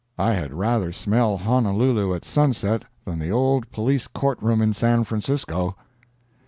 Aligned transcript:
I 0.17 0.33
had 0.33 0.51
rather 0.55 0.91
smell 0.91 1.37
Honolulu 1.37 2.15
at 2.15 2.25
sunset 2.25 2.85
than 3.05 3.19
the 3.19 3.29
old 3.29 3.69
Police 3.71 4.07
Courtroom 4.07 4.59
in 4.59 4.73
San 4.73 5.03
Francisco. 5.03 5.75